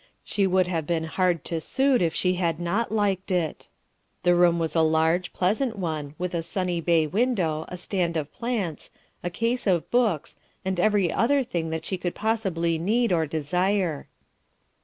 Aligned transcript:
She 0.23 0.47
would 0.47 0.65
have 0.65 0.87
been 0.87 1.03
hard 1.03 1.45
to 1.45 1.61
suit 1.61 2.01
if 2.01 2.15
she 2.15 2.33
had 2.33 2.59
not 2.59 2.91
liked 2.91 3.29
it. 3.29 3.67
The 4.23 4.33
room 4.33 4.57
was 4.57 4.75
a 4.75 4.81
large, 4.81 5.31
pleasant 5.31 5.75
one, 5.77 6.15
with 6.17 6.33
a 6.33 6.41
sunny 6.41 6.81
bay 6.81 7.05
window, 7.05 7.65
a 7.67 7.77
stand 7.77 8.17
of 8.17 8.33
plants, 8.33 8.89
a 9.21 9.29
case 9.29 9.67
of 9.67 9.91
books, 9.91 10.37
and 10.65 10.79
every 10.79 11.11
other 11.11 11.43
thing 11.43 11.69
that 11.69 11.85
she 11.85 11.99
could 11.99 12.15
possibly 12.15 12.79
need 12.79 13.11
or 13.13 13.27
desire. 13.27 14.07